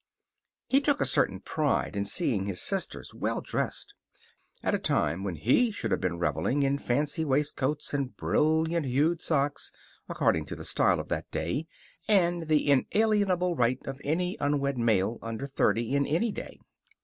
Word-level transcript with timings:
He 0.65 0.81
took 0.81 0.99
a 0.99 1.05
certain 1.05 1.41
pride 1.41 1.95
in 1.95 2.05
seeing 2.05 2.47
his 2.47 2.59
sisters 2.59 3.13
well 3.13 3.39
dressed, 3.39 3.93
at 4.63 4.73
a 4.73 4.79
time 4.79 5.23
when 5.23 5.35
he 5.35 5.69
should 5.69 5.91
have 5.91 6.01
been 6.01 6.17
reveling 6.17 6.63
in 6.63 6.79
fancy 6.79 7.23
waistcoats 7.23 7.93
and 7.93 8.17
brilliant 8.17 8.87
hued 8.87 9.21
socks, 9.21 9.71
according 10.09 10.45
to 10.47 10.55
the 10.55 10.65
style 10.65 10.99
of 10.99 11.09
that 11.09 11.29
day 11.29 11.67
and 12.07 12.47
the 12.47 12.71
inalienable 12.71 13.55
right 13.55 13.77
of 13.85 14.01
any 14.03 14.37
unwed 14.39 14.79
male 14.79 15.19
under 15.21 15.45
thirty, 15.45 15.93
in 15.93 16.07
any 16.07 16.31
day. 16.31 16.57